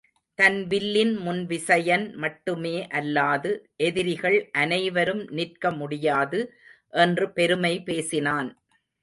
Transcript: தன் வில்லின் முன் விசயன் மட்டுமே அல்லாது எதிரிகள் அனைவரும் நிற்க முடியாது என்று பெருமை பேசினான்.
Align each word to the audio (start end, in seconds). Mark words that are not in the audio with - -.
தன் 0.39 0.67
வில்லின் 0.67 1.11
முன் 1.17 1.41
விசயன் 1.45 2.05
மட்டுமே 2.15 2.87
அல்லாது 2.91 3.51
எதிரிகள் 3.83 4.49
அனைவரும் 4.53 5.23
நிற்க 5.29 5.71
முடியாது 5.71 6.39
என்று 6.97 7.27
பெருமை 7.31 7.73
பேசினான். 7.83 8.49